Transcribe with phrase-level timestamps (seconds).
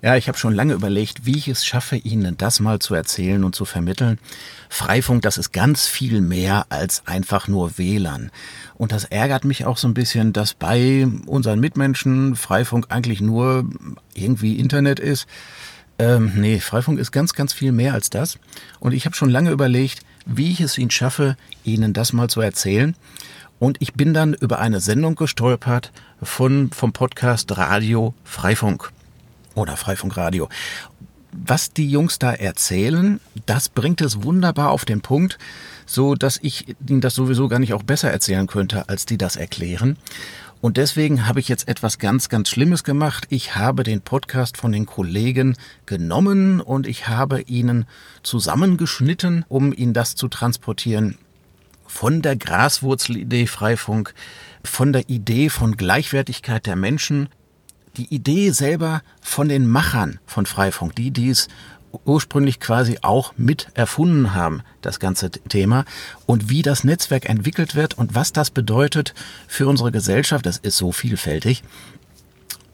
[0.00, 3.42] Ja, ich habe schon lange überlegt, wie ich es schaffe, Ihnen das mal zu erzählen
[3.42, 4.20] und zu vermitteln.
[4.68, 8.30] Freifunk, das ist ganz viel mehr als einfach nur WLAN.
[8.76, 13.68] Und das ärgert mich auch so ein bisschen, dass bei unseren Mitmenschen Freifunk eigentlich nur
[14.14, 15.26] irgendwie Internet ist.
[15.98, 18.38] Ähm, nee, Freifunk ist ganz, ganz viel mehr als das.
[18.78, 22.40] Und ich habe schon lange überlegt, wie ich es Ihnen schaffe, Ihnen das mal zu
[22.40, 22.94] erzählen.
[23.58, 25.90] Und ich bin dann über eine Sendung gestolpert
[26.22, 28.92] von, vom Podcast Radio Freifunk
[29.58, 30.48] oder Freifunkradio.
[31.32, 35.38] Was die Jungs da erzählen, das bringt es wunderbar auf den Punkt,
[35.84, 39.36] so dass ich Ihnen das sowieso gar nicht auch besser erzählen könnte, als die das
[39.36, 39.98] erklären.
[40.60, 43.26] Und deswegen habe ich jetzt etwas ganz, ganz Schlimmes gemacht.
[43.30, 47.86] Ich habe den Podcast von den Kollegen genommen und ich habe ihnen
[48.24, 51.16] zusammengeschnitten, um ihnen das zu transportieren.
[51.86, 54.14] Von der Graswurzelidee Freifunk,
[54.64, 57.28] von der Idee von Gleichwertigkeit der Menschen
[57.96, 61.48] die Idee selber von den Machern von Freifunk, die dies
[62.04, 65.84] ursprünglich quasi auch mit erfunden haben, das ganze Thema
[66.26, 69.14] und wie das Netzwerk entwickelt wird und was das bedeutet
[69.46, 71.62] für unsere Gesellschaft, das ist so vielfältig.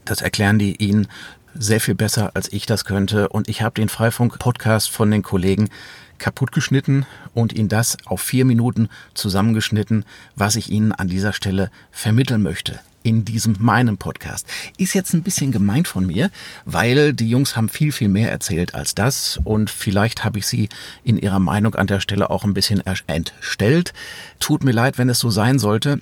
[0.04, 1.08] Das erklären die Ihnen
[1.54, 3.28] sehr viel besser, als ich das könnte.
[3.28, 5.70] Und ich habe den Freifunk-Podcast von den Kollegen
[6.18, 11.70] kaputt geschnitten und Ihnen das auf vier Minuten zusammengeschnitten, was ich Ihnen an dieser Stelle
[11.90, 14.48] vermitteln möchte in diesem meinem Podcast.
[14.76, 16.30] Ist jetzt ein bisschen gemeint von mir,
[16.64, 20.68] weil die Jungs haben viel, viel mehr erzählt als das und vielleicht habe ich sie
[21.04, 23.92] in ihrer Meinung an der Stelle auch ein bisschen entstellt.
[24.40, 26.00] Tut mir leid, wenn es so sein sollte.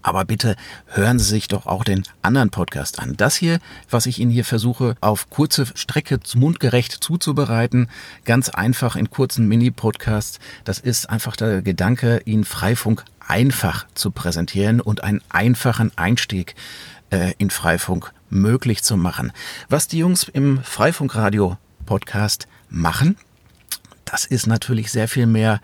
[0.00, 0.54] Aber bitte
[0.86, 3.16] hören Sie sich doch auch den anderen Podcast an.
[3.16, 3.58] Das hier,
[3.90, 7.88] was ich Ihnen hier versuche, auf kurze Strecke mundgerecht zuzubereiten,
[8.24, 14.80] ganz einfach in kurzen Mini-Podcasts, das ist einfach der Gedanke, Ihnen Freifunk einfach zu präsentieren
[14.80, 16.54] und einen einfachen Einstieg
[17.10, 19.32] äh, in Freifunk möglich zu machen.
[19.68, 23.16] Was die Jungs im Freifunkradio-Podcast machen,
[24.04, 25.60] das ist natürlich sehr viel mehr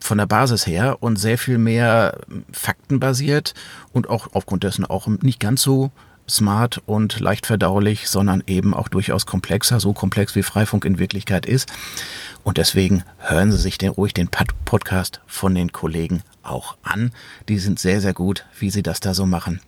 [0.00, 2.18] von der Basis her und sehr viel mehr
[2.50, 3.54] faktenbasiert
[3.92, 5.92] und auch aufgrund dessen auch nicht ganz so
[6.28, 11.46] smart und leicht verdaulich, sondern eben auch durchaus komplexer, so komplex wie Freifunk in Wirklichkeit
[11.46, 11.70] ist.
[12.44, 14.28] Und deswegen hören Sie sich den, ruhig den
[14.64, 17.12] Podcast von den Kollegen auch an.
[17.48, 19.60] Die sind sehr, sehr gut, wie sie das da so machen.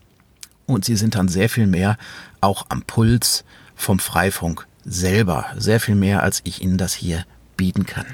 [0.66, 1.98] Und sie sind dann sehr viel mehr
[2.41, 3.44] auch am Puls
[3.76, 5.47] vom Freifunk selber.
[5.56, 7.25] Sehr viel mehr, als ich Ihnen das hier
[7.56, 8.06] bieten kann.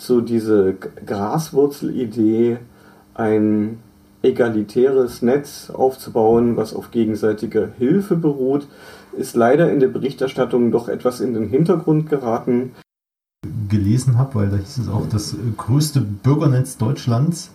[0.00, 2.56] So diese Graswurzelidee,
[3.12, 3.80] ein
[4.22, 8.66] egalitäres Netz aufzubauen, was auf gegenseitiger Hilfe beruht,
[9.14, 12.70] ist leider in der Berichterstattung doch etwas in den Hintergrund geraten.
[13.68, 17.50] Gelesen habe, weil da hieß es auch das größte Bürgernetz Deutschlands.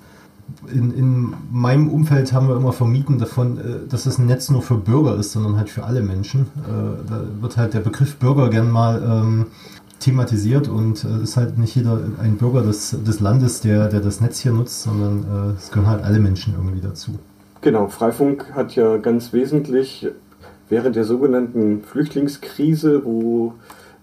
[0.72, 4.61] In, in meinem Umfeld haben wir immer vermieden davon, äh, dass es ein Netz nur
[4.61, 6.41] für Bürger ist, sondern halt für alle Menschen.
[6.41, 9.47] Äh, da wird halt der Begriff Bürger gern mal ähm,
[10.05, 14.21] thematisiert und äh, ist halt nicht jeder ein Bürger des, des Landes, der, der das
[14.21, 17.11] Netz hier nutzt, sondern äh, es gehören halt alle Menschen irgendwie dazu.
[17.61, 20.07] Genau, Freifunk hat ja ganz wesentlich
[20.69, 23.53] während der sogenannten Flüchtlingskrise, wo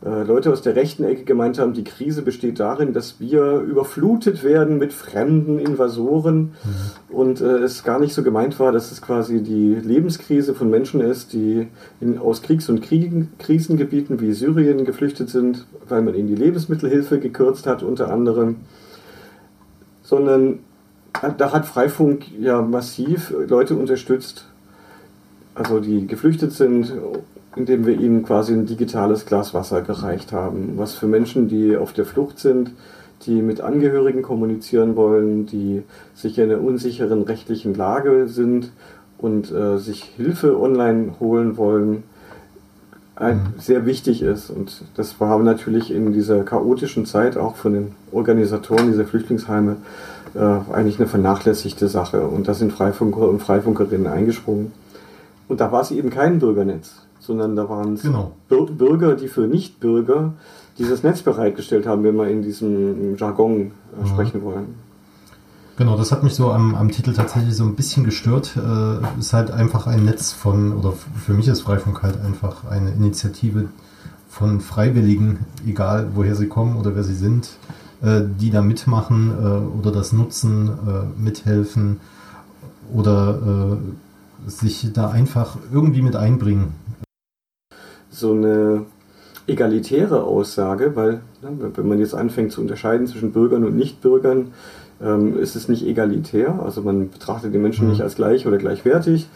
[0.04, 4.78] Leute aus der rechten Ecke gemeint haben, die Krise besteht darin, dass wir überflutet werden
[4.78, 7.14] mit fremden Invasoren mhm.
[7.16, 11.00] und äh, es gar nicht so gemeint war, dass es quasi die Lebenskrise von Menschen
[11.00, 11.68] ist, die
[12.00, 17.20] in, aus Kriegs- und Kriegen, Krisengebieten wie Syrien geflüchtet sind, weil man ihnen die Lebensmittelhilfe
[17.20, 18.56] gekürzt hat unter anderem,
[20.02, 20.58] sondern
[21.22, 24.46] äh, da hat Freifunk ja massiv Leute unterstützt,
[25.54, 26.92] also die geflüchtet sind
[27.56, 31.92] indem wir ihnen quasi ein digitales Glas Wasser gereicht haben, was für Menschen, die auf
[31.92, 32.72] der Flucht sind,
[33.26, 35.82] die mit Angehörigen kommunizieren wollen, die
[36.14, 38.72] sich in einer unsicheren rechtlichen Lage sind
[39.18, 42.02] und äh, sich Hilfe online holen wollen,
[43.20, 43.40] mhm.
[43.58, 44.50] sehr wichtig ist.
[44.50, 49.76] Und das war natürlich in dieser chaotischen Zeit auch von den Organisatoren dieser Flüchtlingsheime
[50.34, 50.38] äh,
[50.72, 52.26] eigentlich eine vernachlässigte Sache.
[52.26, 54.72] Und da sind Freifunker und Freifunkerinnen eingesprungen.
[55.48, 58.32] Und da war es eben kein Bürgernetz sondern da waren es genau.
[58.48, 60.34] Bürger, die für Nichtbürger
[60.78, 63.70] dieses Netz bereitgestellt haben, wenn wir in diesem Jargon
[64.02, 64.74] äh, sprechen wollen.
[65.76, 68.56] Genau, das hat mich so am, am Titel tatsächlich so ein bisschen gestört.
[68.56, 72.90] Äh, ist halt einfach ein Netz von, oder für mich ist Freifunk halt einfach eine
[72.90, 73.69] Initiative
[74.28, 77.50] von Freiwilligen, egal woher sie kommen oder wer sie sind,
[78.02, 82.00] äh, die da mitmachen äh, oder das nutzen, äh, mithelfen
[82.92, 86.74] oder äh, sich da einfach irgendwie mit einbringen
[88.12, 88.87] so eine
[89.47, 94.53] egalitäre Aussage, weil ne, wenn man jetzt anfängt zu unterscheiden zwischen Bürgern und Nichtbürgern,
[95.03, 99.26] ähm, ist es nicht egalitär, also man betrachtet die Menschen nicht als gleich oder gleichwertig.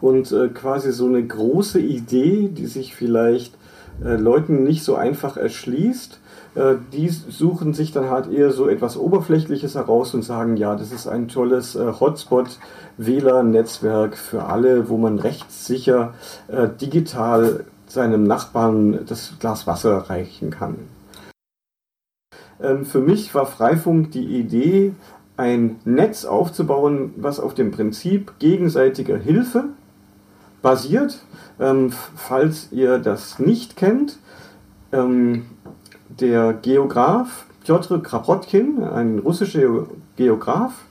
[0.00, 3.56] Und äh, quasi so eine große Idee, die sich vielleicht
[4.04, 6.20] äh, Leuten nicht so einfach erschließt,
[6.92, 11.08] die suchen sich dann halt eher so etwas Oberflächliches heraus und sagen, ja, das ist
[11.08, 16.14] ein tolles äh, Hotspot-WLAN-Netzwerk für alle, wo man rechtssicher
[16.48, 20.76] äh, digital seinem Nachbarn das Glas Wasser reichen kann.
[22.60, 24.92] Ähm, für mich war Freifunk die Idee,
[25.36, 29.64] ein Netz aufzubauen, was auf dem Prinzip gegenseitiger Hilfe
[30.62, 31.24] basiert.
[31.58, 34.18] Ähm, falls ihr das nicht kennt,
[34.92, 35.46] ähm,
[36.08, 39.86] der Geograf Piotr Kropotkin, ein russischer
[40.16, 40.84] Geograf,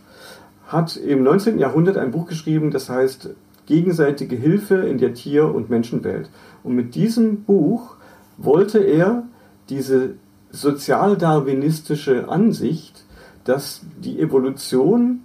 [0.68, 1.60] hat im 19.
[1.60, 3.30] Jahrhundert ein Buch geschrieben, das heißt
[3.66, 6.30] Gegenseitige Hilfe in der Tier- und Menschenwelt.
[6.64, 7.96] Und mit diesem Buch
[8.38, 9.24] wollte er
[9.70, 10.16] diese
[10.52, 13.06] sozialdarwinistische Ansicht,
[13.46, 15.22] dass die Evolution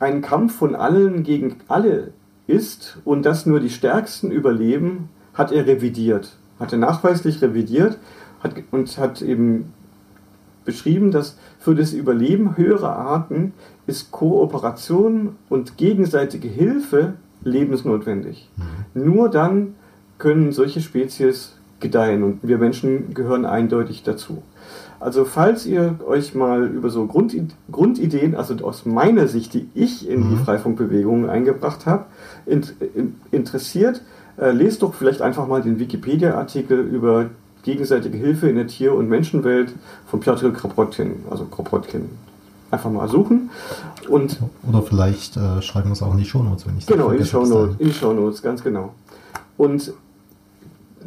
[0.00, 2.12] ein Kampf von allen gegen alle
[2.46, 6.36] ist und dass nur die Stärksten überleben, hat er revidiert.
[6.58, 7.98] Hat er nachweislich revidiert
[8.40, 9.72] hat, und hat eben
[10.64, 13.54] beschrieben, dass für das Überleben höherer Arten
[13.86, 18.50] ist Kooperation und gegenseitige Hilfe lebensnotwendig.
[18.94, 19.04] Mhm.
[19.04, 19.74] Nur dann
[20.18, 24.42] können solche Spezies gedeihen und wir Menschen gehören eindeutig dazu.
[25.00, 30.22] Also falls ihr euch mal über so Grundideen, also aus meiner Sicht, die ich in
[30.22, 30.38] die mhm.
[30.38, 32.06] Freifunkbewegung eingebracht habe,
[33.30, 34.02] interessiert,
[34.36, 37.30] äh, lest doch vielleicht einfach mal den Wikipedia-Artikel über
[37.68, 39.74] gegenseitige Hilfe in der Tier- und Menschenwelt
[40.06, 42.08] von Piotr Kropotkin, also Kropotkin.
[42.70, 43.50] Einfach mal suchen.
[44.08, 44.38] Und
[44.68, 47.24] Oder vielleicht äh, schreiben wir es auch in die Shownotes, wenn ich Genau, in die
[47.24, 48.94] Shownotes, in die Shownotes, ganz genau.
[49.56, 49.92] Und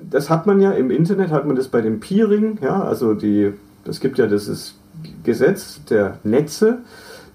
[0.10, 3.54] das hat man ja im Internet, hat man das bei dem Peering, ja, also die,
[3.86, 4.76] es gibt ja dieses
[5.24, 6.80] Gesetz der Netze,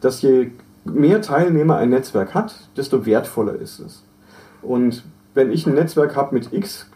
[0.01, 0.51] dass je
[0.85, 4.03] mehr Teilnehmer ein Netzwerk hat, desto wertvoller ist es.
[4.63, 6.87] Und wenn ich ein Netzwerk habe mit x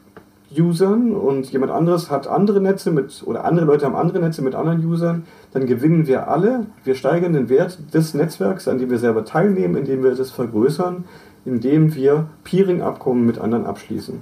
[0.59, 4.55] Usern und jemand anderes hat andere Netze mit, oder andere Leute haben andere Netze mit
[4.55, 8.99] anderen Usern, dann gewinnen wir alle, wir steigern den Wert des Netzwerks, an dem wir
[8.99, 11.05] selber teilnehmen, indem wir das vergrößern,
[11.45, 14.21] indem wir Peering-Abkommen mit anderen abschließen.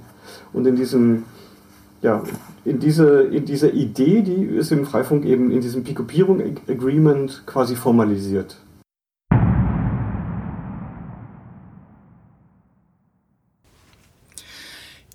[0.53, 1.23] Und in diesem,
[2.01, 2.21] ja,
[2.63, 8.57] in, diese, in dieser Idee, die ist im Freifunk eben in diesem Picopierung-Agreement quasi formalisiert.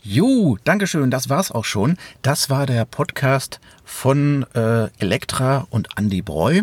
[0.06, 1.96] Jo, Dankeschön, das war's auch schon.
[2.20, 6.60] Das war der Podcast von äh, Elektra und Andy Breu.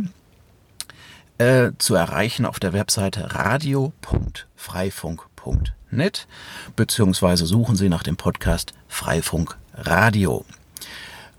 [1.39, 6.27] Äh, zu erreichen auf der Webseite radio.freifunk.net
[6.75, 10.45] beziehungsweise suchen Sie nach dem Podcast Freifunk Radio.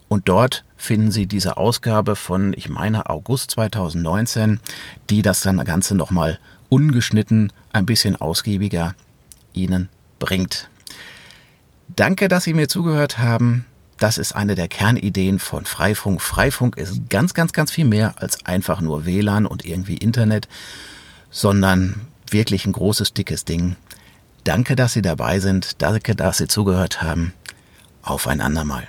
[0.09, 4.59] Und dort finden Sie diese Ausgabe von, ich meine, August 2019,
[5.09, 8.97] die das dann Ganze nochmal ungeschnitten, ein bisschen ausgiebiger
[9.53, 9.89] Ihnen
[10.19, 10.69] bringt.
[11.97, 13.67] Danke, dass Sie mir zugehört haben.
[13.99, 16.21] Das ist eine der Kernideen von Freifunk.
[16.21, 20.49] Freifunk ist ganz, ganz, ganz viel mehr als einfach nur WLAN und irgendwie Internet,
[21.31, 22.01] sondern
[22.31, 23.77] wirklich ein großes, dickes Ding.
[24.45, 25.83] Danke, dass Sie dabei sind.
[25.83, 27.33] Danke, dass Sie zugehört haben.
[28.03, 28.89] Auf ein andermal.